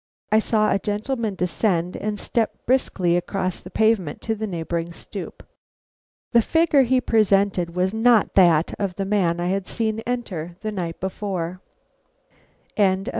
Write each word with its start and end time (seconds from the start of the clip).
I 0.31 0.39
saw 0.39 0.71
a 0.73 0.79
gentleman 0.79 1.35
descend 1.35 1.95
and 1.95 2.19
step 2.19 2.65
briskly 2.65 3.15
across 3.15 3.59
the 3.59 3.69
pavement 3.69 4.19
to 4.21 4.33
the 4.33 4.47
neighboring 4.47 4.91
stoop. 4.93 5.43
The 6.31 6.41
figure 6.41 6.81
he 6.81 6.99
presented 6.99 7.75
was 7.75 7.93
not 7.93 8.33
that 8.33 8.73
of 8.79 8.95
the 8.95 9.05
man 9.05 9.39
I 9.39 9.49
had 9.49 9.67
seen 9.67 9.99
enter 10.07 10.55
the 10.61 10.71
night 10.71 10.99
before. 10.99 11.61